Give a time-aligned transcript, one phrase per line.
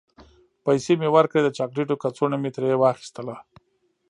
[0.65, 3.27] پیسې مې ورکړې، د چاکلیټو کڅوڼه مې ترې واخیستل.